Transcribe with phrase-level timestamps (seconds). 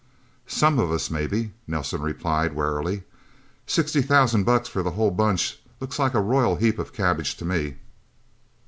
[0.47, 3.03] "Some of us, maybe," Nelsen replied warily.
[3.67, 7.45] "Sixty thousand bucks for the whole Bunch looks like a royal heap of cabbage to
[7.45, 7.77] me."